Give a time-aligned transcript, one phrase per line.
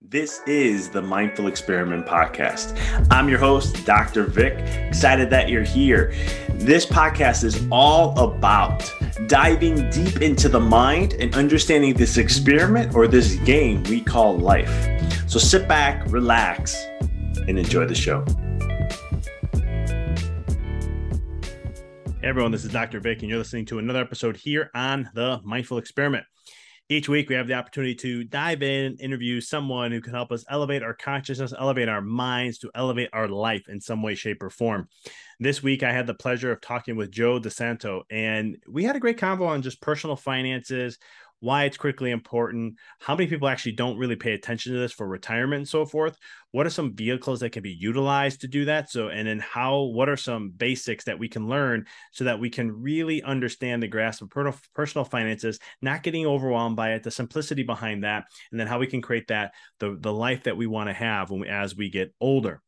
[0.00, 2.78] This is the Mindful Experiment Podcast.
[3.10, 4.26] I'm your host, Dr.
[4.26, 4.54] Vic.
[4.86, 6.14] Excited that you're here.
[6.50, 8.88] This podcast is all about
[9.26, 14.70] diving deep into the mind and understanding this experiment or this game we call life.
[15.28, 16.76] So sit back, relax,
[17.48, 18.24] and enjoy the show.
[22.20, 23.00] Hey everyone, this is Dr.
[23.00, 26.24] Vic, and you're listening to another episode here on the Mindful Experiment.
[26.90, 30.46] Each week, we have the opportunity to dive in, interview someone who can help us
[30.48, 34.48] elevate our consciousness, elevate our minds, to elevate our life in some way, shape, or
[34.48, 34.88] form.
[35.38, 39.00] This week, I had the pleasure of talking with Joe DiSanto, and we had a
[39.00, 40.98] great convo on just personal finances,
[41.40, 45.06] why it's critically important, how many people actually don't really pay attention to this for
[45.06, 46.16] retirement and so forth.
[46.50, 48.90] What are some vehicles that can be utilized to do that?
[48.90, 52.50] So, and then how, what are some basics that we can learn so that we
[52.50, 57.62] can really understand the grasp of personal finances, not getting overwhelmed by it, the simplicity
[57.62, 60.88] behind that, and then how we can create that, the, the life that we want
[60.88, 62.62] to have when we, as we get older.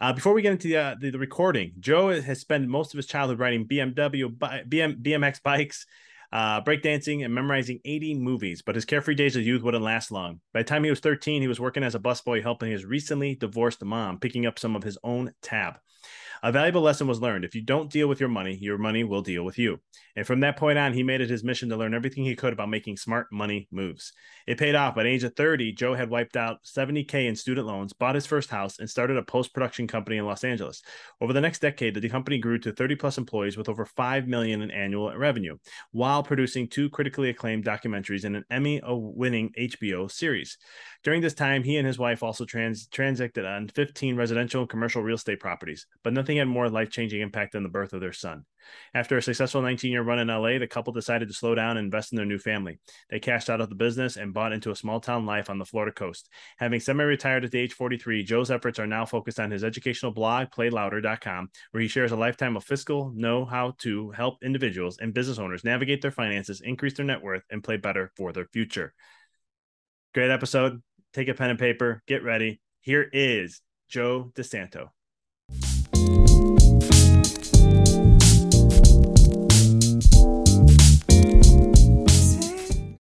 [0.00, 2.98] Uh, before we get into the, uh, the, the recording, Joe has spent most of
[2.98, 5.86] his childhood riding BMW, BM, BMX bikes,
[6.36, 8.60] uh, breakdancing, and memorizing 80 movies.
[8.60, 10.40] But his carefree days of youth wouldn't last long.
[10.52, 13.36] By the time he was 13, he was working as a busboy helping his recently
[13.36, 15.78] divorced mom, picking up some of his own tab.
[16.42, 17.44] A valuable lesson was learned.
[17.44, 19.78] If you don't deal with your money, your money will deal with you.
[20.14, 22.52] And from that point on, he made it his mission to learn everything he could
[22.52, 24.12] about making smart money moves.
[24.46, 24.94] It paid off.
[24.94, 28.26] By the age of 30, Joe had wiped out 70K in student loans, bought his
[28.26, 30.82] first house, and started a post production company in Los Angeles.
[31.20, 34.62] Over the next decade, the company grew to 30 plus employees with over 5 million
[34.62, 35.56] in annual revenue,
[35.92, 40.56] while producing two critically acclaimed documentaries and an Emmy winning HBO series.
[41.06, 45.04] During this time, he and his wife also trans- transacted on 15 residential and commercial
[45.04, 48.12] real estate properties, but nothing had more life changing impact than the birth of their
[48.12, 48.44] son.
[48.92, 51.84] After a successful 19 year run in LA, the couple decided to slow down and
[51.84, 52.80] invest in their new family.
[53.08, 55.64] They cashed out of the business and bought into a small town life on the
[55.64, 56.28] Florida coast.
[56.56, 60.10] Having semi retired at the age 43, Joe's efforts are now focused on his educational
[60.10, 65.14] blog, playlouder.com, where he shares a lifetime of fiscal know how to help individuals and
[65.14, 68.92] business owners navigate their finances, increase their net worth, and play better for their future.
[70.12, 72.60] Great episode take a pen and paper, get ready.
[72.80, 74.90] Here is Joe DiSanto.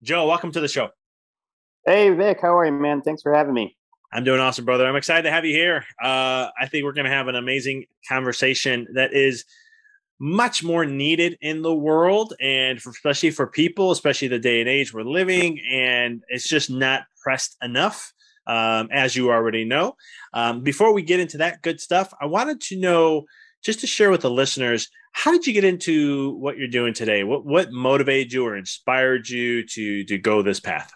[0.03, 0.89] Joe, welcome to the show.
[1.85, 3.01] Hey, Vic, how are you, man?
[3.01, 3.75] Thanks for having me.
[4.13, 4.87] I'm doing awesome, brother.
[4.87, 5.83] I'm excited to have you here.
[6.01, 9.43] Uh, I think we're going to have an amazing conversation that is
[10.19, 14.67] much more needed in the world and for, especially for people especially the day and
[14.67, 18.13] age we're living and it's just not pressed enough
[18.47, 19.95] um, as you already know.
[20.33, 23.25] Um, before we get into that good stuff i wanted to know
[23.63, 27.23] just to share with the listeners how did you get into what you're doing today?
[27.23, 30.93] What what motivated you or inspired you to to go this path?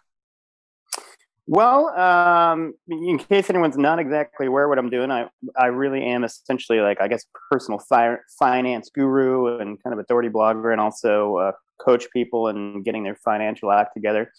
[1.48, 5.28] Well, um, in case anyone's not exactly aware what I'm doing, I
[5.58, 10.30] I really am essentially like I guess personal fi- finance guru and kind of authority
[10.30, 11.52] blogger, and also uh,
[11.84, 14.32] coach people and getting their financial act together.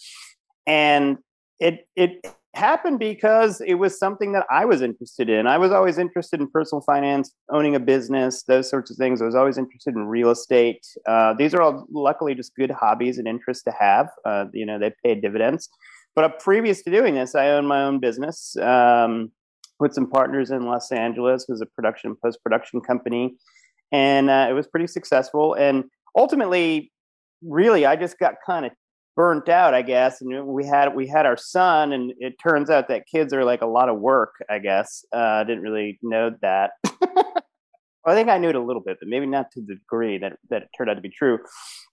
[0.64, 1.18] And
[1.62, 5.46] it it happened because it was something that I was interested in.
[5.46, 9.22] I was always interested in personal finance, owning a business, those sorts of things.
[9.22, 10.86] I was always interested in real estate.
[11.08, 14.08] Uh, these are all luckily just good hobbies and interests to have.
[14.26, 15.70] Uh, you know, they pay dividends.
[16.14, 19.30] But previous to doing this, I owned my own business um,
[19.80, 21.46] with some partners in Los Angeles.
[21.48, 23.36] It was a production post production company,
[23.92, 25.54] and uh, it was pretty successful.
[25.54, 25.84] And
[26.18, 26.92] ultimately,
[27.42, 28.72] really, I just got kind of
[29.16, 30.20] burnt out, I guess.
[30.20, 33.62] And we had we had our son, and it turns out that kids are like
[33.62, 34.34] a lot of work.
[34.50, 36.72] I guess uh, I didn't really know that.
[38.04, 40.32] I think I knew it a little bit, but maybe not to the degree that
[40.50, 41.38] that it turned out to be true.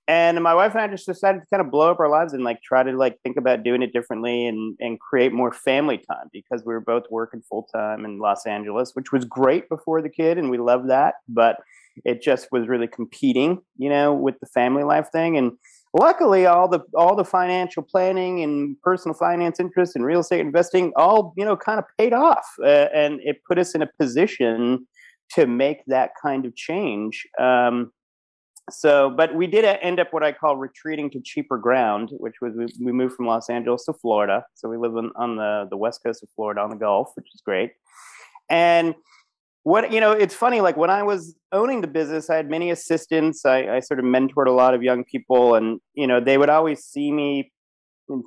[0.08, 2.44] And my wife and I just decided to kind of blow up our lives and
[2.44, 6.30] like try to like think about doing it differently and and create more family time
[6.34, 10.10] because we were both working full time in Los Angeles, which was great before the
[10.10, 11.58] kid, and we loved that, but
[12.06, 15.38] it just was really competing, you know, with the family life thing.
[15.38, 15.54] And
[15.94, 20.92] luckily, all the all the financial planning and personal finance interest and real estate investing
[20.96, 24.88] all you know kind of paid off, uh, and it put us in a position
[25.32, 27.26] to make that kind of change.
[27.40, 27.92] Um,
[28.72, 32.54] so, but we did end up what I call retreating to cheaper ground, which was
[32.56, 34.46] we, we moved from Los Angeles to Florida.
[34.56, 37.28] So we live on, on the, the west coast of Florida on the Gulf, which
[37.34, 37.72] is great.
[38.50, 38.96] And
[39.70, 42.72] what, you know, it's funny, like when I was owning the business, I had many
[42.72, 43.46] assistants.
[43.46, 46.50] I, I sort of mentored a lot of young people, and, you know, they would
[46.50, 47.52] always see me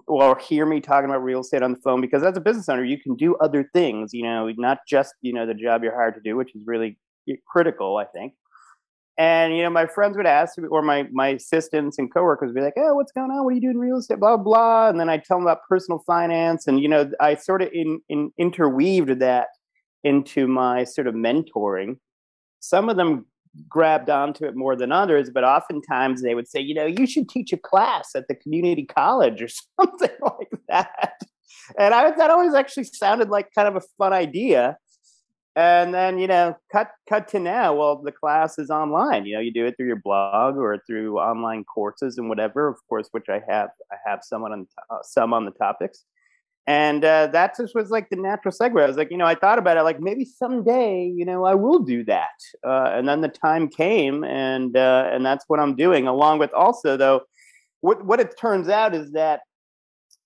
[0.07, 2.85] or hear me talking about real estate on the phone because as a business owner,
[2.85, 6.15] you can do other things, you know, not just, you know, the job you're hired
[6.15, 6.97] to do, which is really
[7.51, 8.35] critical, I think.
[9.19, 12.55] And you know, my friends would ask me, or my my assistants and coworkers would
[12.55, 13.45] be like, "Oh, what's going on?
[13.45, 14.19] What are you doing in real estate?
[14.19, 17.61] Blah blah." And then I tell them about personal finance, and you know, I sort
[17.61, 19.49] of in, in interweaved that
[20.05, 21.99] into my sort of mentoring.
[22.61, 23.27] Some of them
[23.69, 27.29] grabbed onto it more than others, but oftentimes they would say, "You know, you should
[27.29, 29.49] teach a class at the community college or
[29.81, 31.21] something like that."
[31.79, 34.79] And I that always actually sounded like kind of a fun idea
[35.55, 39.41] and then you know cut cut to now well the class is online you know
[39.41, 43.29] you do it through your blog or through online courses and whatever of course which
[43.29, 46.05] i have i have some on uh, some on the topics
[46.67, 48.81] and uh, that just was like the natural segue.
[48.81, 51.55] I was like you know i thought about it like maybe someday you know i
[51.55, 52.39] will do that.
[52.65, 56.07] Uh, and then the time came and uh, and that's what i'm doing.
[56.07, 57.23] Along with also though
[57.81, 59.41] what what it turns out is that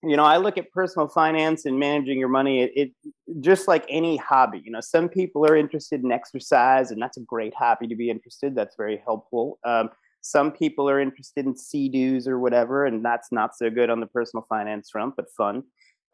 [0.03, 2.93] you know i look at personal finance and managing your money it, it,
[3.41, 7.23] just like any hobby you know some people are interested in exercise and that's a
[7.23, 9.59] great hobby to be interested that's very helpful.
[9.65, 9.91] Um,
[10.21, 14.07] some people are interested in sea-doos or whatever and that's not so good on the
[14.07, 15.63] personal finance front but fun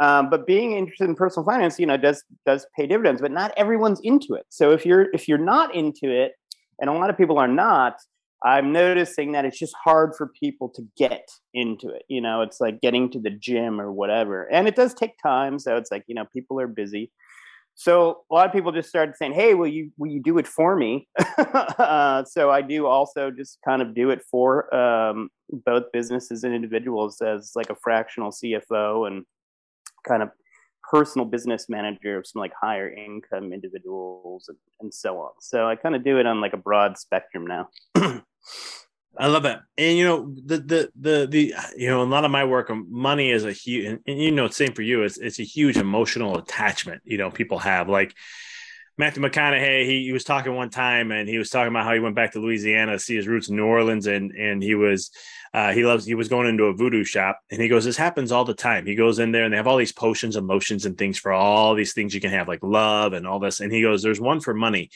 [0.01, 3.53] um, but being interested in personal finance you know does does pay dividends but not
[3.57, 6.33] everyone's into it so if you're if you're not into it
[6.81, 7.97] and a lot of people are not
[8.45, 12.03] I'm noticing that it's just hard for people to get into it.
[12.09, 14.45] You know, it's like getting to the gym or whatever.
[14.53, 15.59] And it does take time.
[15.59, 17.13] So it's like, you know, people are busy.
[17.75, 20.47] So a lot of people just started saying, "Hey, will you will you do it
[20.47, 21.09] for me?"
[21.39, 25.31] uh, so I do also just kind of do it for um,
[25.65, 29.25] both businesses and individuals as like a fractional CFO and
[30.07, 30.31] kind of
[30.91, 35.31] personal business manager of some like higher income individuals and, and so on.
[35.41, 37.69] So I kind of do it on like a broad spectrum now.
[39.19, 39.63] I love that.
[39.77, 42.87] And you know, the the the the you know, a lot of my work um,
[42.91, 45.77] money is a huge and, and, you know, same for you, it's it's a huge
[45.77, 48.15] emotional attachment, you know, people have like
[48.99, 52.01] Matthew McConaughey, he, he was talking one time and he was talking about how he
[52.01, 55.11] went back to Louisiana to see his roots in New Orleans and and he was
[55.55, 58.33] uh, he loves he was going into a voodoo shop and he goes, This happens
[58.33, 58.87] all the time.
[58.87, 61.75] He goes in there and they have all these potions, emotions, and things for all
[61.75, 63.61] these things you can have, like love and all this.
[63.61, 64.91] And he goes, There's one for money.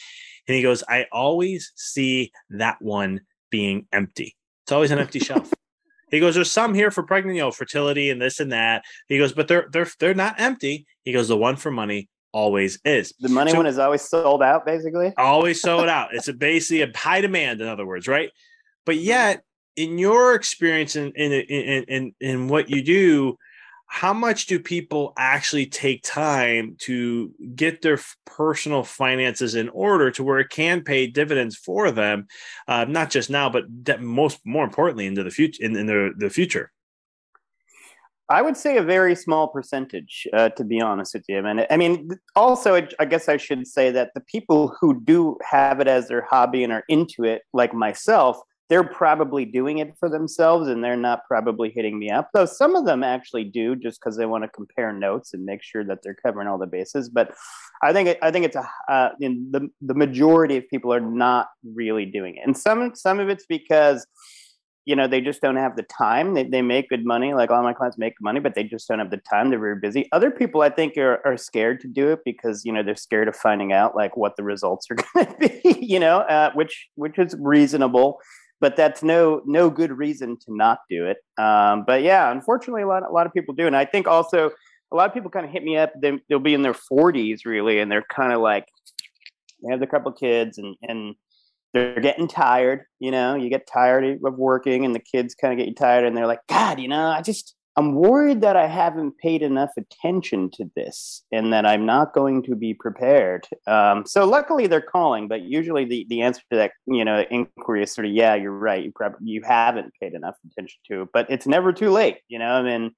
[0.49, 3.21] And he goes, I always see that one
[3.51, 4.37] being empty.
[4.65, 5.53] It's always an empty shelf.
[6.09, 9.19] He goes, "There's some here for pregnant, you know, fertility and this and that." He
[9.19, 13.15] goes, "But they're they're they're not empty." He goes, "The one for money always is.
[13.19, 15.13] The money so, one is always sold out, basically.
[15.17, 16.15] Always sold out.
[16.15, 18.31] It's a basically a high demand, in other words, right?
[18.85, 19.43] But yet,
[19.77, 23.37] in your experience in in in in, in what you do,
[23.87, 30.25] how much do people actually take time to get their personal finances in order to
[30.25, 32.27] where it can pay dividends for them
[32.69, 33.65] uh, not just now but
[34.01, 36.73] most more importantly into the future in, in the, the future
[38.29, 41.47] I would say a very small percentage, uh, to be honest with you.
[41.47, 45.79] And I mean, also, I guess I should say that the people who do have
[45.79, 50.09] it as their hobby and are into it, like myself, they're probably doing it for
[50.09, 52.31] themselves and they're not probably hitting me up.
[52.35, 55.63] Though some of them actually do just because they want to compare notes and make
[55.63, 57.09] sure that they're covering all the bases.
[57.09, 57.35] But
[57.83, 61.49] I think I think it's a uh, in the the majority of people are not
[61.75, 64.07] really doing it, and some some of it's because
[64.87, 67.63] you know they just don't have the time they, they make good money like all
[67.63, 70.31] my clients make money but they just don't have the time they're very busy other
[70.31, 73.35] people i think are, are scared to do it because you know they're scared of
[73.37, 77.19] finding out like what the results are going to be you know uh, which which
[77.19, 78.19] is reasonable
[78.61, 82.87] but that's no no good reason to not do it um, but yeah unfortunately a
[82.87, 84.51] lot, a lot of people do and i think also
[84.93, 87.41] a lot of people kind of hit me up they, they'll be in their 40s
[87.45, 88.67] really and they're kind of like
[89.63, 91.15] they have a couple kids and and
[91.77, 92.85] they're getting tired.
[93.01, 96.05] You know, you get tired of working, and the kids kind of get you tired,
[96.05, 99.71] and they're like, God, you know, I just I'm worried that I haven't paid enough
[99.77, 103.47] attention to this, and that I'm not going to be prepared.
[103.67, 107.83] Um, so luckily, they're calling, but usually the the answer to that you know inquiry
[107.83, 111.09] is sort of, yeah, you're right, you probably you haven't paid enough attention to it,
[111.13, 112.19] but it's never too late.
[112.29, 112.93] You know, I mean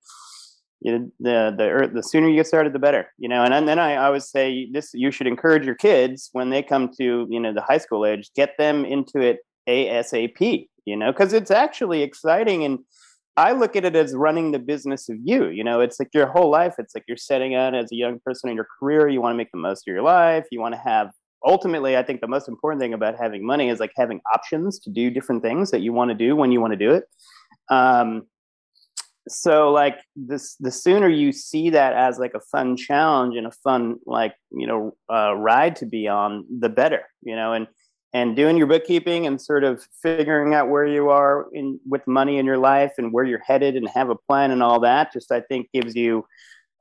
[0.81, 3.13] you know, the the the sooner you get started, the better.
[3.19, 6.51] You know, and, and then I always say this: you should encourage your kids when
[6.51, 10.69] they come to you know the high school age, get them into it ASAP.
[10.85, 12.79] You know, because it's actually exciting, and
[13.39, 15.47] I look at it as running the business of you.
[15.47, 16.75] You know, it's like your whole life.
[16.79, 19.07] It's like you're setting out as a young person in your career.
[19.07, 20.45] You want to make the most of your life.
[20.51, 21.11] You want to have
[21.47, 24.91] ultimately, I think the most important thing about having money is like having options to
[24.91, 27.05] do different things that you want to do when you want to do it.
[27.71, 28.27] Um,
[29.29, 33.53] so like this the sooner you see that as like a fun challenge and a
[33.63, 37.67] fun like you know uh, ride to be on the better you know and
[38.15, 42.39] and doing your bookkeeping and sort of figuring out where you are in with money
[42.39, 45.31] in your life and where you're headed and have a plan and all that just
[45.33, 46.25] i think gives you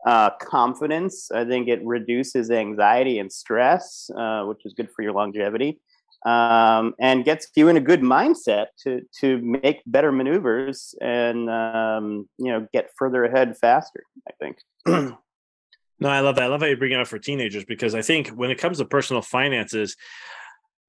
[0.05, 5.12] uh, confidence i think it reduces anxiety and stress uh, which is good for your
[5.12, 5.79] longevity
[6.25, 12.27] um, and gets you in a good mindset to to make better maneuvers and um,
[12.38, 14.03] you know get further ahead faster.
[14.27, 14.57] I think.
[14.88, 16.43] no, I love that.
[16.43, 18.79] I love how you bring it up for teenagers because I think when it comes
[18.79, 19.96] to personal finances,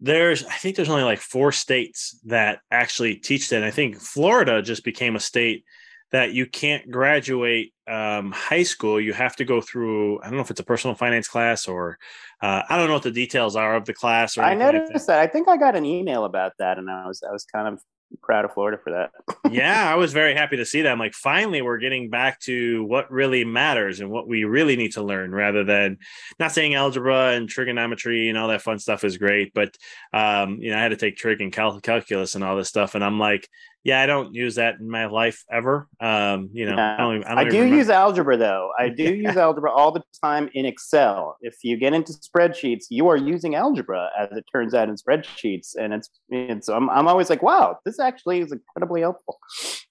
[0.01, 3.57] there's I think there's only like four states that actually teach that.
[3.57, 5.65] And I think Florida just became a state
[6.11, 9.01] that you can't graduate um, high school.
[9.01, 10.21] You have to go through.
[10.21, 11.99] I don't know if it's a personal finance class or
[12.41, 14.39] uh, I don't know what the details are of the class.
[14.39, 15.07] Or I noticed like that.
[15.07, 15.19] that.
[15.21, 17.81] I think I got an email about that, and I was I was kind of
[18.23, 19.11] proud of Florida for that.
[19.51, 20.91] yeah, I was very happy to see that.
[20.91, 24.93] I'm like, finally, we're getting back to what really matters and what we really need
[24.93, 25.99] to learn, rather than
[26.39, 29.77] not saying algebra and trigonometry and all that fun stuff is great, but
[30.13, 32.95] um, you know, I had to take trig and cal- calculus and all this stuff,
[32.95, 33.49] and I'm like,
[33.85, 35.89] yeah, I don't use that in my life ever.
[36.01, 36.95] Um, you know, yeah.
[36.95, 38.71] I, don't, I, don't I do use algebra though.
[38.79, 41.37] I do use algebra all the time in Excel.
[41.41, 45.77] If you get into spreadsheets, you are using algebra as it turns out in spreadsheets,
[45.77, 46.69] and it's it's.
[46.69, 49.39] I'm I'm always like, wow, this actually is incredibly helpful.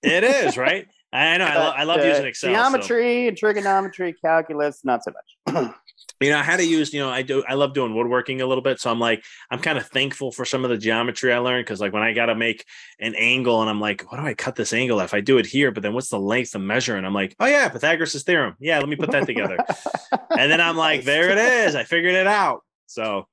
[0.03, 0.87] It is right.
[1.17, 1.45] I know.
[1.45, 2.51] I, lo- I love using Excel.
[2.51, 3.27] Geometry so.
[3.29, 5.73] and trigonometry, calculus, not so much.
[6.19, 8.45] you know, I had to use, you know, I do, I love doing woodworking a
[8.45, 8.79] little bit.
[8.79, 11.65] So I'm like, I'm kind of thankful for some of the geometry I learned.
[11.67, 12.65] Cause like when I got to make
[12.99, 15.45] an angle and I'm like, what do I cut this angle if I do it
[15.45, 15.71] here?
[15.71, 16.95] But then what's the length of measure?
[16.95, 18.55] And I'm like, oh yeah, Pythagoras' theorem.
[18.59, 19.57] Yeah, let me put that together.
[20.37, 21.75] and then I'm like, there it is.
[21.75, 22.61] I figured it out.
[22.87, 23.27] So,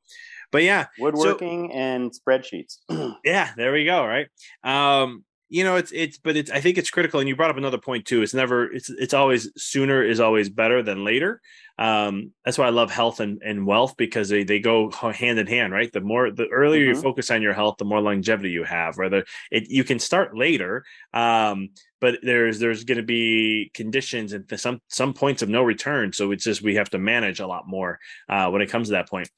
[0.53, 2.79] but yeah, woodworking so, and spreadsheets.
[3.25, 4.07] yeah, there we go.
[4.07, 4.29] Right.
[4.63, 7.57] Um, you know it's it's but it's i think it's critical and you brought up
[7.57, 11.41] another point too it's never it's it's always sooner is always better than later
[11.77, 15.47] um, that's why I love health and, and wealth because they, they go hand in
[15.47, 15.93] hand, right?
[15.93, 16.97] The more the earlier mm-hmm.
[16.97, 18.97] you focus on your health, the more longevity you have.
[18.97, 24.45] whether it you can start later, um, but there's there's going to be conditions and
[24.57, 26.13] some some points of no return.
[26.13, 28.93] So it's just we have to manage a lot more uh, when it comes to
[28.93, 29.29] that point.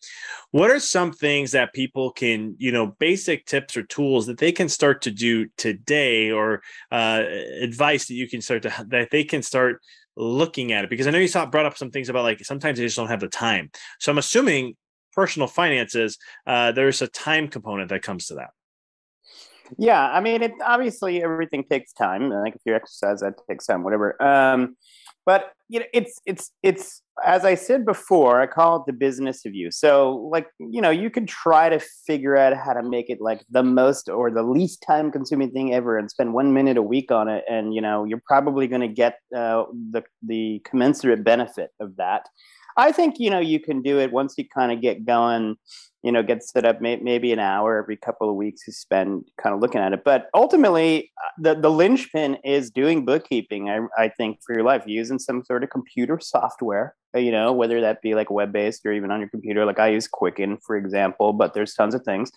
[0.50, 4.52] What are some things that people can you know basic tips or tools that they
[4.52, 6.60] can start to do today, or
[6.92, 7.22] uh,
[7.62, 9.80] advice that you can start to that they can start
[10.16, 10.90] looking at it?
[10.90, 13.08] Because I know you saw brought up some things about like sometimes they just don't
[13.08, 13.70] have the time.
[14.00, 14.76] So I'm assuming
[15.12, 18.50] personal finances, uh, there's a time component that comes to that.
[19.78, 22.30] Yeah, I mean, it obviously everything takes time.
[22.30, 24.20] Like if you exercise, that takes time, whatever.
[24.22, 24.76] Um,
[25.24, 29.46] but you know, it's it's it's as I said before, I call it the business
[29.46, 29.70] of you.
[29.70, 33.44] So, like, you know, you could try to figure out how to make it like
[33.50, 37.10] the most or the least time consuming thing ever and spend one minute a week
[37.10, 37.44] on it.
[37.48, 42.28] And, you know, you're probably going to get uh, the, the commensurate benefit of that.
[42.78, 45.56] I think, you know, you can do it once you kind of get going
[46.06, 49.24] you know, get set up may, maybe an hour every couple of weeks to spend
[49.42, 50.04] kind of looking at it.
[50.04, 54.84] But ultimately, uh, the, the linchpin is doing bookkeeping, I, I think, for your life,
[54.86, 58.86] using some sort of computer software, Uh, you know, whether that be like web based
[58.86, 59.64] or even on your computer.
[59.64, 62.30] Like I use Quicken, for example, but there's tons of things.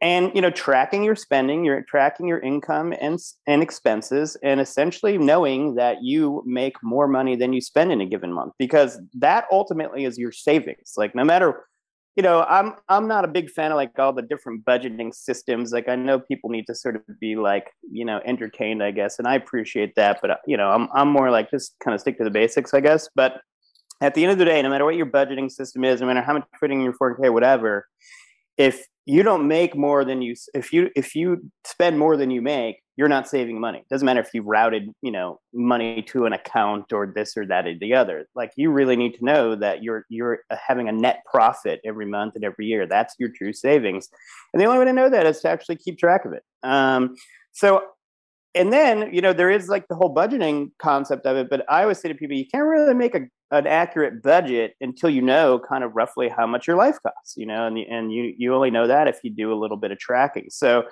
[0.00, 5.18] and you know tracking your spending you're tracking your income and and expenses and essentially
[5.18, 9.46] knowing that you make more money than you spend in a given month because that
[9.52, 11.64] ultimately is your savings like no matter
[12.16, 15.72] you know i'm i'm not a big fan of like all the different budgeting systems
[15.72, 19.18] like i know people need to sort of be like you know entertained i guess
[19.18, 22.00] and i appreciate that but uh, you know i'm i'm more like just kind of
[22.00, 23.40] stick to the basics i guess but
[24.00, 26.22] at the end of the day no matter what your budgeting system is no matter
[26.22, 27.86] how much you're putting in your 4k whatever
[28.56, 32.40] if you don't make more than you if you if you spend more than you
[32.40, 33.78] make you're not saving money.
[33.78, 37.46] It doesn't matter if you've routed you know money to an account or this or
[37.46, 38.26] that or the other.
[38.34, 42.34] Like you really need to know that you're you're having a net profit every month
[42.36, 42.86] and every year.
[42.86, 44.08] That's your true savings.
[44.52, 46.44] And the only way to know that is to actually keep track of it.
[46.62, 47.14] Um,
[47.52, 47.82] so
[48.54, 51.82] and then you know there is like the whole budgeting concept of it but i
[51.82, 53.20] always say to people you can't really make a,
[53.50, 57.46] an accurate budget until you know kind of roughly how much your life costs you
[57.46, 59.98] know and, and you you only know that if you do a little bit of
[59.98, 60.84] tracking so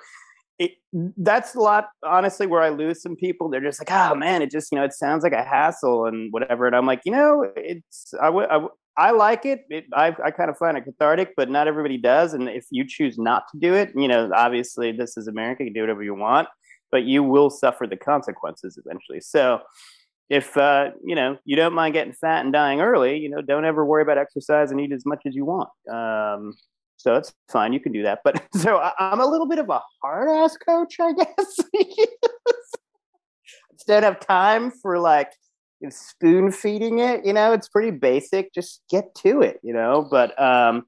[0.59, 0.71] it,
[1.17, 4.51] that's a lot honestly where i lose some people they're just like oh man it
[4.51, 7.45] just you know it sounds like a hassle and whatever and i'm like you know
[7.55, 9.61] it's i I like it.
[9.71, 12.35] it I, I kind of find it cathartic, but not everybody does.
[12.35, 15.63] And if you choose not to do it, you know, obviously this is America.
[15.63, 16.47] You can do whatever you want
[16.93, 19.19] but you will suffer the consequences eventually.
[19.19, 19.59] So
[20.29, 23.65] if uh, you know you don't mind getting fat and dying early, you know, don't
[23.65, 25.69] ever worry about exercise and eat as much as you want.
[25.91, 26.53] Um,
[26.97, 28.19] so it's fine, you can do that.
[28.23, 31.57] But so I, am a little bit of a hard ass coach, I guess.
[33.71, 35.31] Just don't have time for like
[35.89, 37.25] spoon feeding it.
[37.25, 38.53] You know, it's pretty basic.
[38.53, 39.59] Just get to it.
[39.63, 40.83] You know, but um,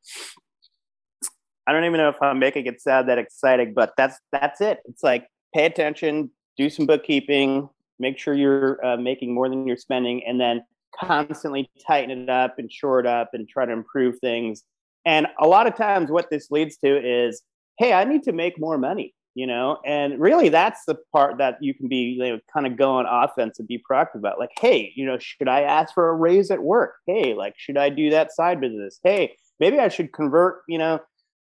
[1.68, 4.80] I don't even know if I'm making it sound that exciting, but that's that's it.
[4.86, 9.78] It's like pay attention, do some bookkeeping, make sure you're uh, making more than you're
[9.78, 10.64] spending, and then
[11.00, 14.64] constantly tighten it up and shore it up and try to improve things.
[15.06, 17.42] And a lot of times, what this leads to is,
[17.78, 19.78] hey, I need to make more money, you know.
[19.86, 23.06] And really, that's the part that you can be you know, kind of go on
[23.06, 24.40] offense and be proactive about.
[24.40, 26.96] Like, hey, you know, should I ask for a raise at work?
[27.06, 29.00] Hey, like, should I do that side business?
[29.04, 31.00] Hey, maybe I should convert, you know,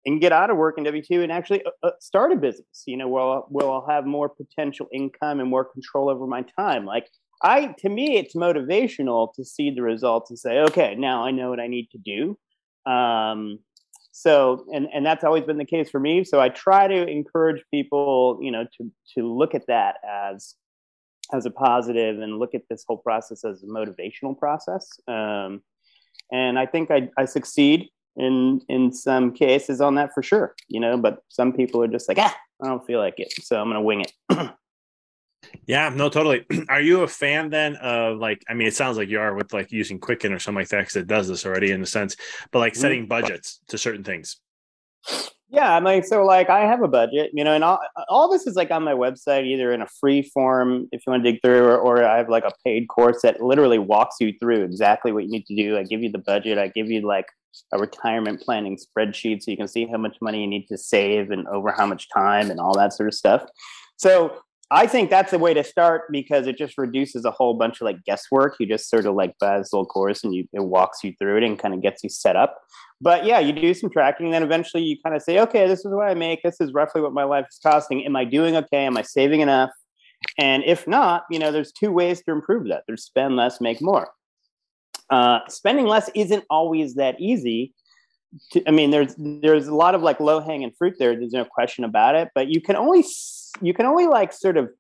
[0.07, 2.83] and get out of work in W two and actually uh, uh, start a business.
[2.87, 6.45] You know, where I'll, where I'll have more potential income and more control over my
[6.59, 6.85] time.
[6.85, 7.09] Like
[7.43, 11.51] I, to me, it's motivational to see the results and say, okay, now I know
[11.51, 12.39] what I need to do.
[12.91, 13.59] Um,
[14.13, 16.25] so, and and that's always been the case for me.
[16.25, 20.55] So I try to encourage people, you know, to to look at that as
[21.33, 24.87] as a positive and look at this whole process as a motivational process.
[25.09, 25.63] Um,
[26.31, 30.81] and I think I, I succeed in in some cases on that for sure you
[30.81, 33.69] know but some people are just like ah i don't feel like it so i'm
[33.69, 34.13] gonna wing it
[35.67, 39.09] yeah no totally are you a fan then of like i mean it sounds like
[39.09, 41.71] you are with like using quicken or something like that because it does this already
[41.71, 42.17] in a sense
[42.53, 42.83] but like mm-hmm.
[42.83, 44.41] setting budgets to certain things
[45.55, 48.45] yeah, I'm like so like I have a budget, you know, and all all this
[48.45, 51.41] is like on my website, either in a free form if you want to dig
[51.43, 55.13] through, or, or I have like a paid course that literally walks you through exactly
[55.13, 55.79] what you need to do.
[55.79, 57.27] I give you the budget, I give you like
[57.73, 61.31] a retirement planning spreadsheet so you can see how much money you need to save
[61.31, 63.45] and over how much time and all that sort of stuff.
[63.97, 64.39] So
[64.71, 67.85] I think that's the way to start because it just reduces a whole bunch of
[67.85, 68.57] like guesswork.
[68.59, 71.39] You just sort of like buy this little course and you it walks you through
[71.39, 72.59] it and kind of gets you set up.
[73.01, 75.93] But yeah, you do some tracking, then eventually you kind of say, okay, this is
[75.93, 76.43] what I make.
[76.43, 78.05] This is roughly what my life is costing.
[78.05, 78.87] Am I doing okay?
[78.87, 79.71] Am I saving enough?
[80.39, 82.85] And if not, you know, there's two ways to improve that.
[82.87, 84.09] There's spend less, make more.
[85.11, 87.73] Uh, spending less isn't always that easy.
[88.53, 91.15] To, I mean, there's there's a lot of like low hanging fruit there.
[91.15, 92.31] There's no question about it.
[92.35, 93.05] But you can only
[93.61, 94.71] you can only like sort of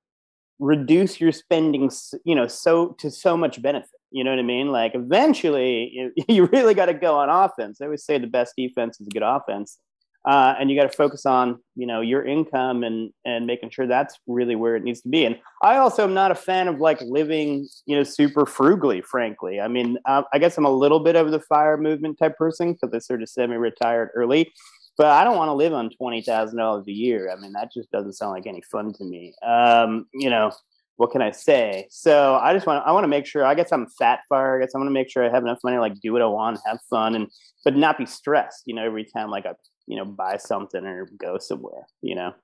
[0.58, 1.90] reduce your spending,
[2.24, 3.90] you know, so to so much benefit.
[4.10, 4.68] You know what I mean?
[4.68, 7.80] Like eventually, you, you really got to go on offense.
[7.80, 9.78] I always say the best defense is a good offense,
[10.26, 13.86] uh, and you got to focus on you know your income and and making sure
[13.86, 15.24] that's really where it needs to be.
[15.24, 19.00] And I also am not a fan of like living you know super frugally.
[19.02, 22.36] Frankly, I mean, uh, I guess I'm a little bit of the fire movement type
[22.36, 24.52] person because I sort of semi-retired early
[24.96, 27.30] but I don't want to live on twenty thousand dollars a year.
[27.30, 29.34] I mean, that just doesn't sound like any fun to me.
[29.44, 30.52] Um, you know,
[30.96, 31.86] what can I say?
[31.90, 33.44] So I just want I want to make sure.
[33.44, 34.56] I guess I'm fat fire.
[34.56, 36.22] I guess I want to make sure I have enough money to like do what
[36.22, 37.28] I want, have fun, and
[37.64, 38.62] but not be stressed.
[38.66, 39.54] You know, every time like I
[39.86, 41.86] you know buy something or go somewhere.
[42.02, 42.34] You know.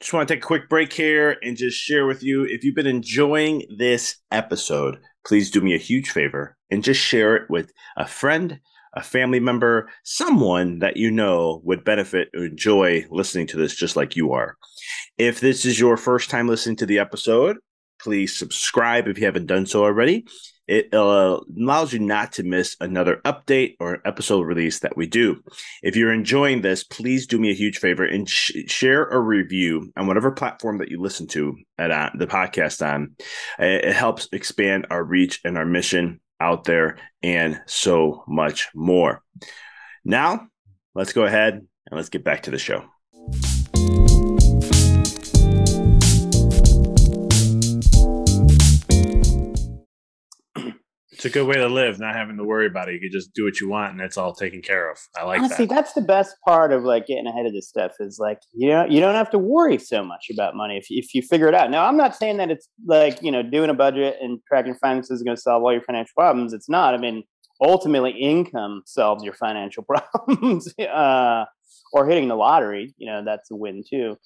[0.00, 2.74] Just want to take a quick break here and just share with you if you've
[2.74, 7.72] been enjoying this episode, please do me a huge favor and just share it with
[7.98, 8.58] a friend
[8.94, 13.96] a family member, someone that you know would benefit or enjoy listening to this just
[13.96, 14.56] like you are.
[15.16, 17.58] If this is your first time listening to the episode,
[17.98, 20.26] please subscribe if you haven't done so already.
[20.68, 25.42] It uh, allows you not to miss another update or episode release that we do.
[25.82, 29.90] If you're enjoying this, please do me a huge favor and sh- share a review
[29.96, 33.16] on whatever platform that you listen to at uh, the podcast on.
[33.58, 39.22] It, it helps expand our reach and our mission out there and so much more.
[40.04, 40.48] Now,
[40.94, 42.84] let's go ahead and let's get back to the show.
[51.18, 52.94] It's a good way to live, not having to worry about it.
[52.94, 54.98] You can just do what you want, and it's all taken care of.
[55.18, 55.74] I like Honestly, that.
[55.74, 57.90] that's the best part of like getting ahead of this stuff.
[57.98, 61.12] Is like you know you don't have to worry so much about money if if
[61.14, 61.72] you figure it out.
[61.72, 65.10] Now, I'm not saying that it's like you know doing a budget and tracking finances
[65.10, 66.52] is going to solve all your financial problems.
[66.52, 66.94] It's not.
[66.94, 67.24] I mean,
[67.60, 69.84] ultimately, income solves your financial
[70.24, 70.72] problems.
[70.78, 71.46] uh,
[71.92, 74.16] or hitting the lottery, you know, that's a win too.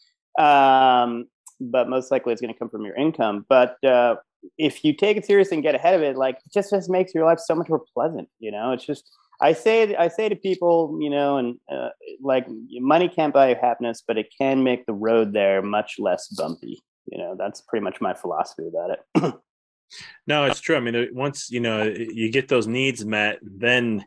[0.42, 1.26] Um,
[1.60, 3.46] but most likely, it's going to come from your income.
[3.48, 4.16] But uh,
[4.58, 7.14] if you take it seriously and get ahead of it, like it just just makes
[7.14, 8.28] your life so much more pleasant.
[8.38, 11.88] You know, it's just I say I say to people, you know, and uh,
[12.20, 16.28] like money can't buy you happiness, but it can make the road there much less
[16.28, 16.82] bumpy.
[17.06, 19.34] You know, that's pretty much my philosophy about it.
[20.26, 20.76] no, it's true.
[20.76, 24.04] I mean, once you know you get those needs met, then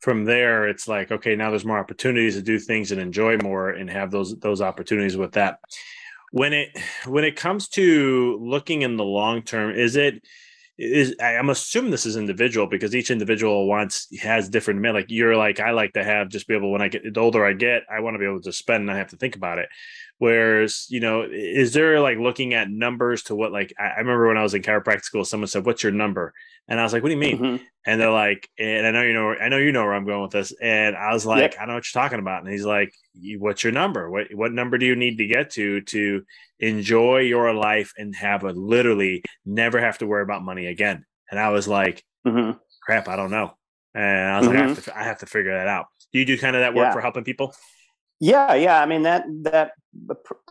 [0.00, 3.70] from there it's like okay, now there's more opportunities to do things and enjoy more
[3.70, 5.60] and have those those opportunities with that
[6.34, 10.22] when it when it comes to looking in the long term is it
[10.76, 14.92] is i'm assuming this is individual because each individual wants has different men.
[14.92, 17.44] like you're like i like to have just be able when i get the older
[17.44, 19.58] i get i want to be able to spend and i have to think about
[19.58, 19.68] it
[20.18, 24.26] whereas you know is there like looking at numbers to what like i, I remember
[24.26, 26.32] when i was in chiropractic school someone said what's your number
[26.66, 27.64] and i was like what do you mean mm-hmm.
[27.86, 30.22] and they're like and i know you know i know you know where i'm going
[30.22, 31.60] with this and i was like yep.
[31.60, 32.92] i know what you're talking about and he's like
[33.38, 36.24] what's your number what what number do you need to get to to
[36.68, 41.38] enjoy your life and have a literally never have to worry about money again and
[41.38, 42.56] i was like mm-hmm.
[42.82, 43.52] crap i don't know
[43.94, 44.56] and i was mm-hmm.
[44.56, 44.90] like I have, mm-hmm.
[44.90, 46.92] to, I have to figure that out do you do kind of that work yeah.
[46.92, 47.54] for helping people
[48.20, 49.72] yeah yeah i mean that that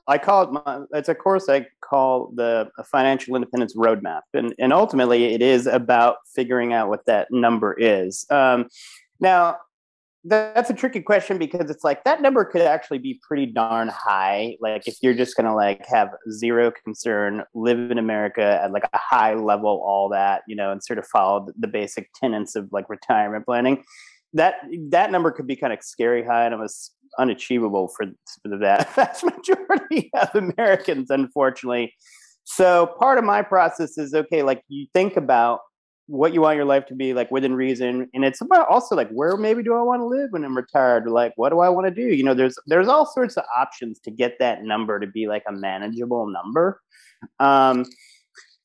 [0.08, 4.74] i call it my, it's a course i call the financial independence roadmap and and
[4.74, 8.68] ultimately it is about figuring out what that number is um,
[9.20, 9.58] now
[10.26, 14.56] that's a tricky question because it's like that number could actually be pretty darn high.
[14.62, 18.98] Like if you're just gonna like have zero concern, live in America at like a
[18.98, 22.90] high level, all that, you know, and sort of follow the basic tenets of like
[22.90, 23.84] retirement planning.
[24.34, 24.56] That
[24.90, 28.06] that number could be kind of scary high and was unachievable for,
[28.42, 28.58] for the
[28.96, 31.94] vast majority of Americans, unfortunately.
[32.46, 35.60] So part of my process is okay, like you think about
[36.08, 38.10] what you want your life to be like within reason.
[38.14, 41.08] And it's about also like where maybe do i want to live when i'm retired?
[41.08, 42.14] Like what do i want to do?
[42.14, 45.44] You know there's there's all sorts of options to get that number to be like
[45.48, 46.82] a manageable number.
[47.40, 47.86] Um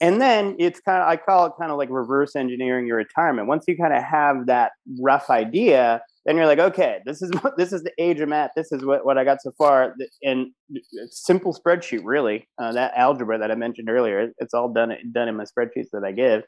[0.01, 3.49] and then it's kind of i call it kind of like reverse engineering your retirement.
[3.49, 7.57] Once you kind of have that rough idea then you're like okay this is what
[7.57, 10.49] this is the age i'm at this is what, what i got so far and
[11.11, 15.37] simple spreadsheet really uh, that algebra that i mentioned earlier it's all done done in
[15.37, 16.43] my spreadsheets that i give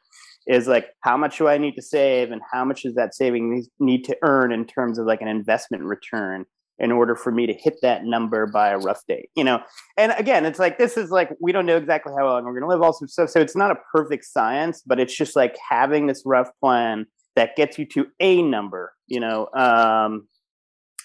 [0.46, 3.66] is like how much do I need to save and how much does that saving
[3.78, 6.44] need to earn in terms of like an investment return
[6.78, 9.60] in order for me to hit that number by a rough date, you know?
[9.98, 12.62] And again, it's like, this is like, we don't know exactly how long we're going
[12.62, 13.28] to live, All also stuff.
[13.28, 17.04] So it's not a perfect science, but it's just like having this rough plan
[17.36, 20.28] that gets you to a number, you know, um,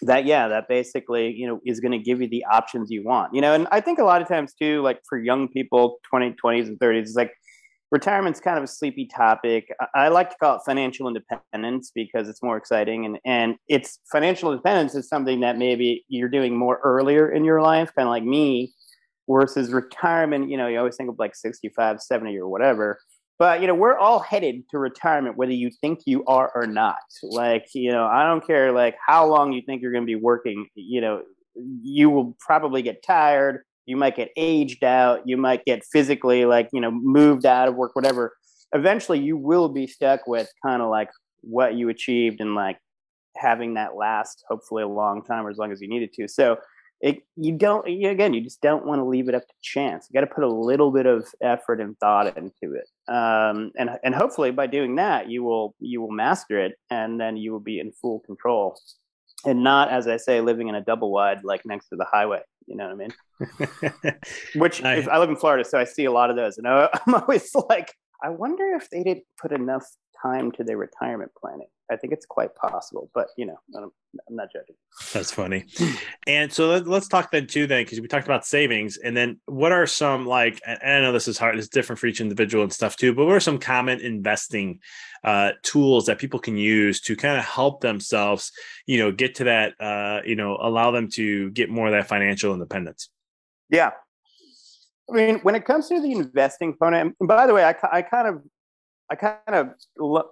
[0.02, 3.34] that, yeah, that basically, you know, is going to give you the options you want,
[3.34, 3.54] you know?
[3.54, 6.80] And I think a lot of times too, like for young people, 20, 20s and
[6.80, 7.32] 30s, it's like,
[7.92, 9.70] retirement's kind of a sleepy topic.
[9.94, 14.52] I like to call it financial independence because it's more exciting and and it's financial
[14.52, 18.24] independence is something that maybe you're doing more earlier in your life, kind of like
[18.24, 18.74] me,
[19.30, 23.00] versus retirement, you know, you always think of like 65, 70 or whatever.
[23.38, 26.96] But you know, we're all headed to retirement whether you think you are or not.
[27.22, 30.16] Like, you know, I don't care like how long you think you're going to be
[30.16, 31.22] working, you know,
[31.82, 36.70] you will probably get tired you might get aged out you might get physically like
[36.74, 38.34] you know moved out of work whatever
[38.74, 41.10] eventually you will be stuck with kind of like
[41.42, 42.78] what you achieved and like
[43.38, 46.58] having that last hopefully a long time or as long as you needed to so
[47.06, 50.08] it, you don't you, again you just don't want to leave it up to chance
[50.10, 53.92] you got to put a little bit of effort and thought into it um, and
[54.04, 57.60] and hopefully by doing that you will you will master it and then you will
[57.60, 58.76] be in full control
[59.46, 62.42] and not as i say living in a double wide like next to the highway
[62.68, 64.16] you know what I mean?
[64.56, 66.90] Which I, I live in Florida, so I see a lot of those, and I,
[67.08, 69.86] I'm always like, I wonder if they didn't put enough
[70.22, 71.68] time to their retirement planning.
[71.92, 73.92] I think it's quite possible, but you know, I'm,
[74.28, 74.76] I'm not judging.
[75.14, 75.66] That's funny.
[76.28, 79.40] and so let, us talk then too, then because we talked about savings, and then
[79.46, 80.62] what are some like?
[80.66, 83.14] I know this is hard; it's different for each individual and stuff too.
[83.14, 84.80] But what are some common investing
[85.24, 88.52] uh, tools that people can use to kind of help themselves,
[88.86, 92.08] you know, get to that, uh, you know, allow them to get more of that
[92.08, 93.10] financial independence?
[93.70, 93.92] Yeah,
[95.10, 98.02] I mean, when it comes to the investing component, and by the way, I, I
[98.02, 98.42] kind of
[99.10, 99.70] I kind of,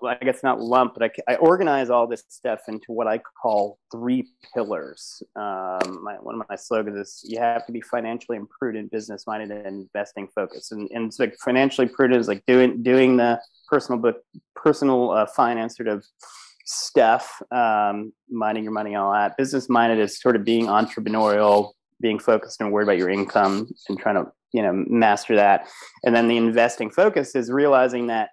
[0.03, 3.77] I guess not lump, but I, I, organize all this stuff into what I call
[3.91, 5.21] three pillars.
[5.35, 9.51] Um, my, one of my slogans is you have to be financially prudent, business minded,
[9.51, 10.71] and investing focused.
[10.71, 14.23] And, and it's like financially prudent is like doing doing the personal book,
[14.55, 16.03] personal uh, finance sort of
[16.65, 19.37] stuff, um, minding your money, all that.
[19.37, 23.99] Business minded is sort of being entrepreneurial, being focused and worried about your income and
[23.99, 25.67] trying to you know master that.
[26.03, 28.29] And then the investing focus is realizing that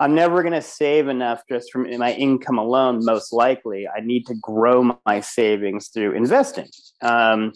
[0.00, 3.04] I'm never going to save enough just from my income alone.
[3.04, 6.68] Most likely, I need to grow my savings through investing.
[7.02, 7.52] Um,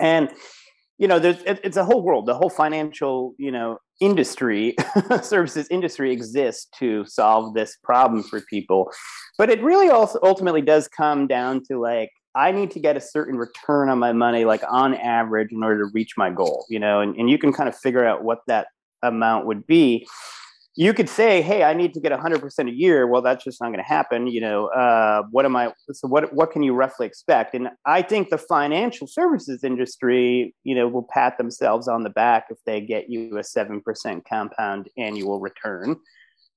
[0.00, 0.30] and
[0.96, 2.26] you know, there's it, it's a whole world.
[2.26, 4.74] The whole financial, you know, industry,
[5.22, 8.90] services industry exists to solve this problem for people.
[9.36, 13.00] But it really also ultimately does come down to like I need to get a
[13.00, 16.64] certain return on my money, like on average, in order to reach my goal.
[16.70, 18.68] You know, and, and you can kind of figure out what that
[19.02, 20.06] amount would be
[20.78, 23.70] you could say, "Hey, I need to get 100% a year." Well, that's just not
[23.70, 24.28] going to happen.
[24.28, 25.72] You know, uh, what am I?
[25.92, 27.52] So, what what can you roughly expect?
[27.54, 32.44] And I think the financial services industry, you know, will pat themselves on the back
[32.50, 35.96] if they get you a seven percent compound annual return.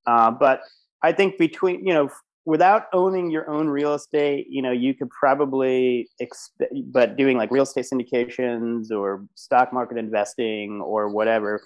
[0.06, 0.62] Uh, but
[1.02, 2.10] I think between you know,
[2.46, 7.50] without owning your own real estate, you know, you could probably expect, but doing like
[7.50, 11.64] real estate syndications or stock market investing or whatever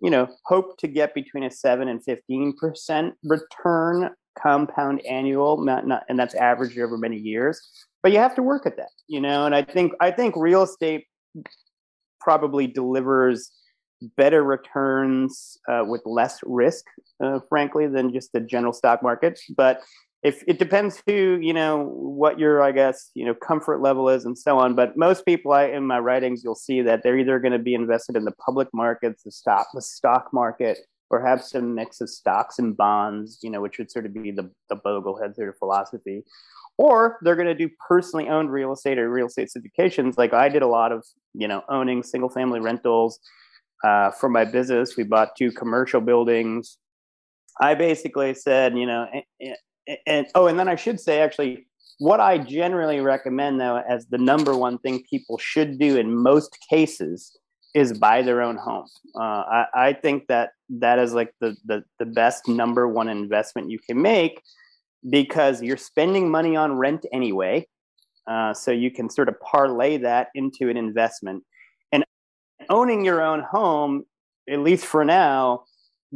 [0.00, 5.86] you know, hope to get between a seven and fifteen percent return compound annual, not,
[5.86, 7.60] not, and that's averaged over many years.
[8.02, 9.46] But you have to work at that, you know.
[9.46, 11.06] And I think I think real estate
[12.20, 13.50] probably delivers
[14.16, 16.84] better returns uh, with less risk,
[17.22, 19.38] uh, frankly, than just the general stock market.
[19.56, 19.80] But
[20.24, 24.24] if it depends who you know what your i guess you know comfort level is
[24.24, 27.38] and so on but most people I, in my writings you'll see that they're either
[27.38, 30.78] going to be invested in the public markets the stock the stock market
[31.10, 34.30] or have some mix of stocks and bonds you know which would sort of be
[34.30, 36.24] the the boglehead sort of philosophy.
[36.76, 40.18] Or they're going to do personally owned real estate or real estate syndications.
[40.18, 43.20] Like i did a lot of you know owning single family rentals
[43.84, 44.96] uh, for my business.
[44.96, 46.78] We bought two commercial buildings.
[47.60, 49.06] I basically said, you know,
[50.06, 51.66] and oh, and then I should say actually,
[51.98, 56.56] what I generally recommend though, as the number one thing people should do in most
[56.68, 57.36] cases,
[57.74, 58.86] is buy their own home.
[59.16, 63.70] Uh, I, I, think that that is like the, the the best number one investment
[63.70, 64.40] you can make
[65.10, 67.66] because you're spending money on rent anyway,
[68.26, 71.42] uh, so you can sort of parlay that into an investment.
[71.92, 72.04] And
[72.70, 74.04] owning your own home,
[74.48, 75.64] at least for now,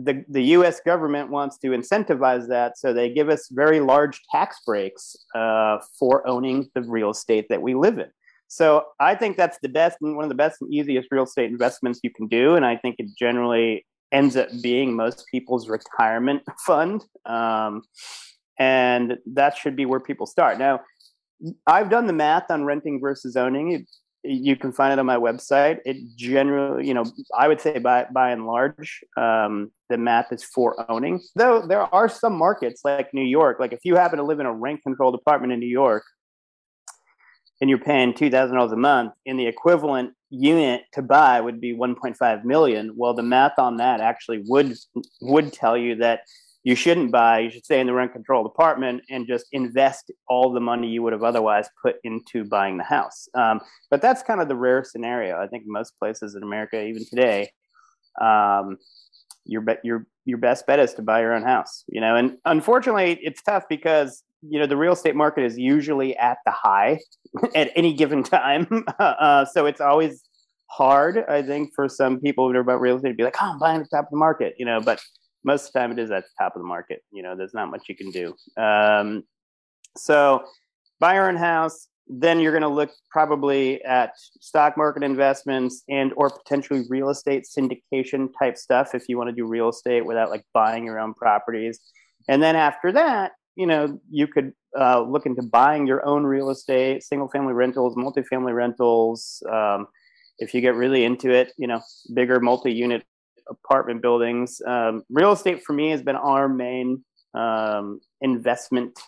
[0.04, 4.58] the, the US government wants to incentivize that, so they give us very large tax
[4.64, 8.10] breaks uh, for owning the real estate that we live in.
[8.46, 11.50] So I think that's the best and one of the best and easiest real estate
[11.50, 12.54] investments you can do.
[12.54, 17.04] And I think it generally ends up being most people's retirement fund.
[17.26, 17.82] Um,
[18.58, 20.58] and that should be where people start.
[20.58, 20.80] Now,
[21.66, 23.86] I've done the math on renting versus owning
[24.24, 25.78] you can find it on my website.
[25.84, 27.04] It generally, you know,
[27.36, 31.20] I would say by by and large, um, the math is for owning.
[31.36, 34.46] Though there are some markets like New York, like if you happen to live in
[34.46, 36.04] a rent controlled apartment in New York,
[37.60, 41.60] and you're paying two thousand dollars a month, and the equivalent unit to buy would
[41.60, 42.92] be one point five million.
[42.96, 44.76] Well, the math on that actually would
[45.20, 46.20] would tell you that
[46.68, 47.38] you shouldn't buy.
[47.38, 51.02] You should stay in the rent controlled apartment and just invest all the money you
[51.02, 53.26] would have otherwise put into buying the house.
[53.34, 55.40] Um, but that's kind of the rare scenario.
[55.40, 57.52] I think most places in America, even today,
[58.20, 58.76] um,
[59.46, 61.84] your your your best bet is to buy your own house.
[61.88, 66.18] You know, and unfortunately, it's tough because you know the real estate market is usually
[66.18, 66.98] at the high
[67.54, 68.84] at any given time.
[68.98, 70.22] uh, so it's always
[70.66, 73.52] hard, I think, for some people who know about real estate to be like, "Oh,
[73.52, 75.00] I'm buying at the top of the market," you know, but
[75.44, 77.02] most of the time it is at the top of the market.
[77.10, 78.34] You know, there's not much you can do.
[78.60, 79.24] Um,
[79.96, 80.44] so
[81.00, 86.12] buy your own house, then you're going to look probably at stock market investments and
[86.16, 90.30] or potentially real estate syndication type stuff if you want to do real estate without
[90.30, 91.80] like buying your own properties.
[92.28, 96.50] And then after that, you know, you could uh, look into buying your own real
[96.50, 99.42] estate, single family rentals, multifamily rentals.
[99.50, 99.88] Um,
[100.38, 101.80] if you get really into it, you know,
[102.14, 103.04] bigger multi unit
[103.50, 104.60] apartment buildings.
[104.66, 108.98] Um, real estate for me has been our main um, investment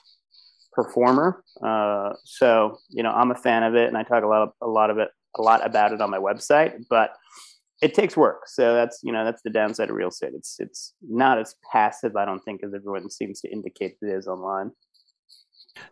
[0.73, 1.43] performer.
[1.63, 4.53] Uh, so you know, I'm a fan of it, and I talk a lot of,
[4.63, 6.85] a lot of it a lot about it on my website.
[6.89, 7.15] But
[7.83, 8.43] it takes work.
[8.47, 10.33] So that's you know that's the downside of real estate.
[10.35, 14.27] It's it's not as passive, I don't think, as everyone seems to indicate it is
[14.27, 14.73] online.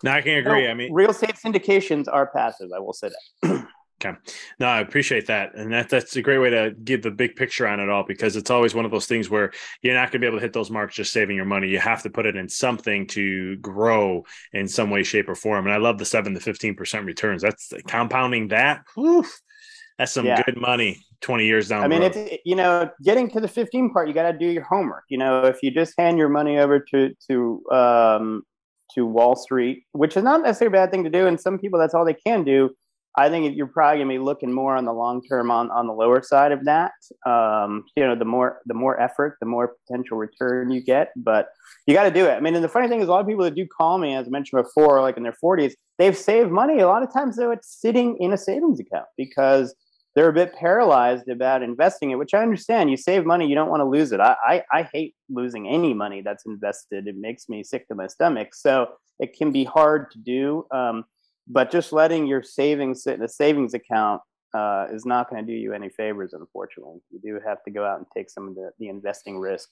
[0.02, 0.68] No, I can agree.
[0.68, 2.70] I mean, real estate syndications are passive.
[2.74, 3.11] I will say
[3.42, 3.66] that.
[4.00, 4.16] Okay.
[4.61, 5.56] No, I appreciate that.
[5.56, 8.37] And that that's a great way to give the big picture on it all because
[8.37, 9.50] it's always one of those things where
[9.82, 11.68] you're not going to be able to hit those marks just saving your money.
[11.68, 15.66] You have to put it in something to grow in some way, shape, or form.
[15.66, 17.42] And I love the seven to 15% returns.
[17.42, 18.84] That's compounding that.
[18.94, 19.26] Whew,
[19.98, 20.42] that's some yeah.
[20.44, 22.14] good money 20 years down I mean, road.
[22.14, 25.04] it's, you know, getting to the 15 part, you got to do your homework.
[25.08, 28.42] You know, if you just hand your money over to, to, um,
[28.94, 31.26] to Wall Street, which is not necessarily a bad thing to do.
[31.26, 32.70] And some people, that's all they can do
[33.18, 35.92] I think you're probably gonna be looking more on the long term on on the
[35.92, 36.92] lower side of that.
[37.26, 41.12] Um, you know, the more the more effort, the more potential return you get.
[41.16, 41.48] But
[41.87, 42.33] you got to do it.
[42.33, 44.14] I mean, and the funny thing is, a lot of people that do call me,
[44.14, 46.81] as I mentioned before, like in their 40s, they've saved money.
[46.81, 49.74] A lot of times, though, it's sitting in a savings account because
[50.14, 52.90] they're a bit paralyzed about investing it, which I understand.
[52.90, 54.20] You save money, you don't want to lose it.
[54.20, 57.07] I, I, I hate losing any money that's invested.
[57.07, 58.54] It makes me sick to my stomach.
[58.54, 60.66] So it can be hard to do.
[60.70, 61.04] Um,
[61.48, 64.20] but just letting your savings sit in a savings account
[64.54, 67.00] uh, is not going to do you any favors, unfortunately.
[67.11, 69.70] You do have to go out and take some of the, the investing risk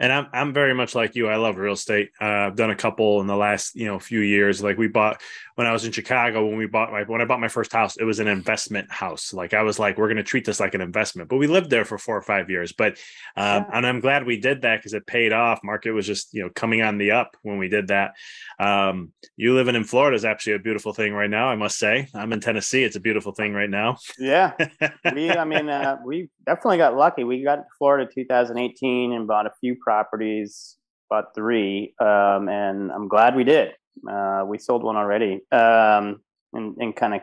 [0.00, 1.28] and I'm I'm very much like you.
[1.28, 2.10] I love real estate.
[2.20, 4.62] Uh, I've done a couple in the last you know few years.
[4.62, 5.20] Like we bought
[5.56, 7.96] when I was in Chicago when we bought my when I bought my first house.
[7.96, 9.32] It was an investment house.
[9.32, 11.28] Like I was like, we're going to treat this like an investment.
[11.28, 12.72] But we lived there for four or five years.
[12.72, 12.92] But
[13.36, 13.70] um, yeah.
[13.72, 15.60] and I'm glad we did that because it paid off.
[15.64, 18.12] Market was just you know coming on the up when we did that.
[18.60, 21.48] Um, you living in Florida is actually a beautiful thing right now.
[21.48, 22.08] I must say.
[22.14, 22.84] I'm in Tennessee.
[22.84, 23.96] It's a beautiful thing right now.
[24.16, 24.52] Yeah,
[25.12, 25.30] we.
[25.30, 27.24] I mean, uh, we definitely got lucky.
[27.24, 30.76] We got to Florida 2018 and bought a few properties,
[31.10, 33.72] bought three, um, and I'm glad we did.
[34.10, 36.20] Uh, we sold one already, um,
[36.54, 37.20] and, and kind of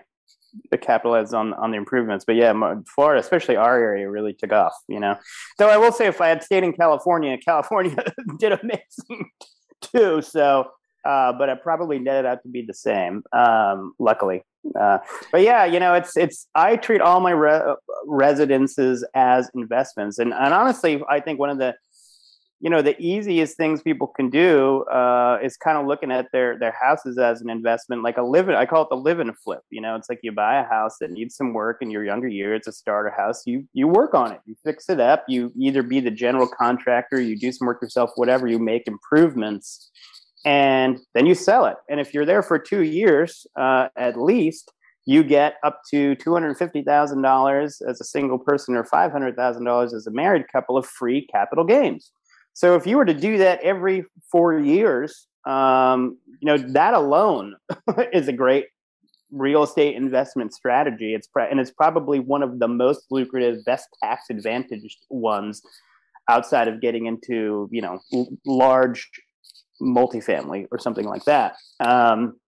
[0.81, 2.25] capitalized on on the improvements.
[2.25, 2.53] But yeah,
[2.93, 4.73] Florida, especially our area, really took off.
[4.87, 5.15] You know,
[5.57, 7.95] though I will say, if I had stayed in California, California
[8.39, 9.31] did amazing
[9.81, 10.21] too.
[10.21, 10.69] So,
[11.05, 13.23] uh, but it probably netted out to be the same.
[13.31, 14.43] Um, luckily,
[14.79, 14.99] uh,
[15.31, 16.47] but yeah, you know, it's it's.
[16.55, 21.57] I treat all my re- residences as investments, and and honestly, I think one of
[21.57, 21.75] the
[22.61, 26.57] you know the easiest things people can do uh, is kind of looking at their
[26.57, 29.61] their houses as an investment like a live i call it the live and flip
[29.69, 29.95] you know?
[29.95, 32.67] It's like you buy a house that needs some work in your younger years it's
[32.67, 33.45] a starter house.
[33.45, 34.39] You you work on it.
[34.45, 35.25] You fix it up.
[35.27, 39.91] You either be the general contractor you do some work yourself whatever you make improvements
[40.45, 44.71] and then you sell it and if you're there for two years uh, at least
[45.05, 50.77] you get up to $250,000 as a single person or $500,000 as a married couple
[50.77, 52.11] of free capital gains.
[52.53, 57.55] So if you were to do that every four years, um, you know that alone
[58.13, 58.65] is a great
[59.31, 61.13] real estate investment strategy.
[61.13, 65.61] It's and it's probably one of the most lucrative, best tax advantaged ones
[66.29, 69.09] outside of getting into you know l- large
[69.81, 71.55] multifamily or something like that.
[71.79, 72.39] Um,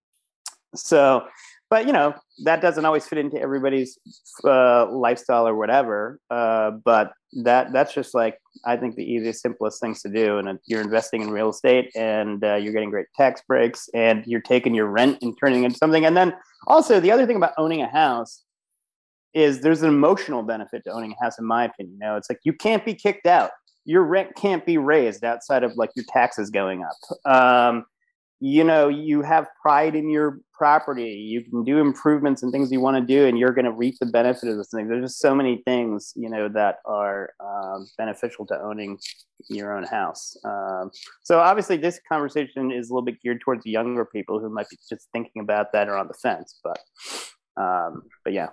[0.76, 1.28] so
[1.70, 2.13] but you know
[2.44, 3.98] that doesn't always fit into everybody's
[4.44, 6.20] uh, lifestyle or whatever.
[6.30, 7.12] Uh, but
[7.44, 10.38] that that's just like I think the easiest, simplest things to do.
[10.38, 14.42] And you're investing in real estate, and uh, you're getting great tax breaks, and you're
[14.42, 16.06] taking your rent and turning it into something.
[16.06, 16.34] And then
[16.68, 18.44] also the other thing about owning a house
[19.34, 21.98] is there's an emotional benefit to owning a house, in my opinion.
[22.00, 23.52] You know, it's like you can't be kicked out.
[23.88, 26.97] Your rent can't be raised outside of like your taxes going up.
[27.26, 27.86] Um,
[28.39, 31.12] you know you have pride in your property.
[31.12, 33.95] You can do improvements and things you want to do and you're going to reap
[34.00, 37.88] the benefit of this thing there's just so many things you know that are um,
[37.97, 39.00] beneficial to owning
[39.50, 40.36] your own house.
[40.43, 40.91] Um,
[41.23, 44.78] so obviously this conversation is a little bit geared towards younger people who might be
[44.89, 46.80] just thinking about that or on the fence but
[47.58, 48.50] um, but yeah.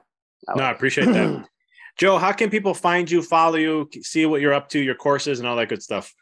[0.49, 1.47] I no i appreciate that
[1.97, 5.39] joe how can people find you follow you see what you're up to your courses
[5.39, 6.15] and all that good stuff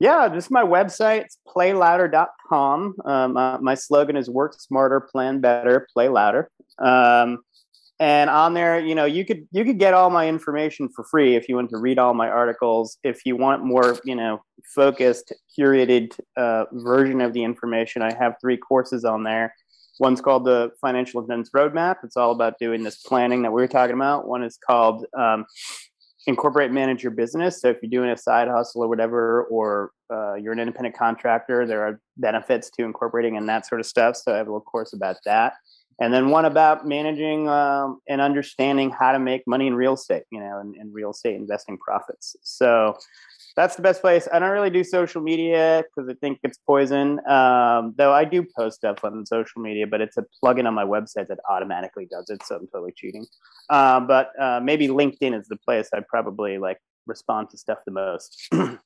[0.00, 1.22] yeah, this is my website.
[1.22, 2.96] It's playlouder.com.
[3.04, 6.50] Um, uh, my slogan is work smarter, plan better, play louder.
[6.78, 7.38] Um,
[8.00, 11.36] and on there, you know, you could you could get all my information for free
[11.36, 12.98] if you want to read all my articles.
[13.04, 14.42] If you want more, you know,
[14.74, 19.54] focused, curated uh, version of the information, I have three courses on there.
[20.00, 21.96] One's called the Financial Independence Roadmap.
[22.02, 24.26] It's all about doing this planning that we were talking about.
[24.26, 25.46] One is called um,
[26.26, 27.60] incorporate manage your business.
[27.60, 31.66] So if you're doing a side hustle or whatever, or uh, you're an independent contractor,
[31.66, 34.16] there are benefits to incorporating and that sort of stuff.
[34.16, 35.54] So I have a little course about that.
[36.00, 40.24] And then one about managing um, and understanding how to make money in real estate,
[40.32, 42.34] you know, and, and real estate investing profits.
[42.42, 42.96] So
[43.56, 44.26] that's the best place.
[44.32, 47.20] I don't really do social media because I think it's poison.
[47.28, 50.84] Um, though I do post stuff on social media, but it's a plugin on my
[50.84, 53.26] website that automatically does it, so I'm totally cheating.
[53.70, 57.92] Uh, but uh, maybe LinkedIn is the place I probably like respond to stuff the
[57.92, 58.48] most.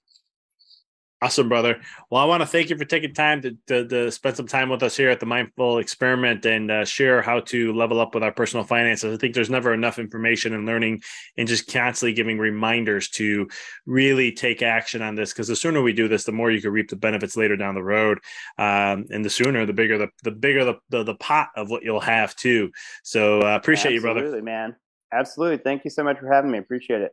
[1.21, 1.81] Awesome, brother.
[2.11, 4.69] Well, I want to thank you for taking time to, to, to spend some time
[4.69, 8.23] with us here at the Mindful Experiment and uh, share how to level up with
[8.23, 9.13] our personal finances.
[9.13, 11.03] I think there's never enough information and learning
[11.37, 13.49] and just constantly giving reminders to
[13.85, 16.71] really take action on this because the sooner we do this, the more you can
[16.71, 18.19] reap the benefits later down the road.
[18.57, 21.83] Um, and the sooner, the bigger the, the bigger the, the, the pot of what
[21.83, 22.71] you'll have too.
[23.03, 24.21] So uh, appreciate Absolutely, you, brother.
[24.21, 24.77] Absolutely, man.
[25.13, 25.59] Absolutely.
[25.59, 26.59] Thank you so much for having me.
[26.59, 27.13] Appreciate it.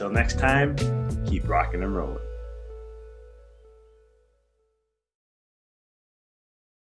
[0.00, 0.76] Until next time,
[1.26, 2.29] keep rocking and rolling.